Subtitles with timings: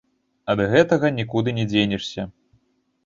[0.53, 2.21] Ад гэтага нікуды не дзенешся.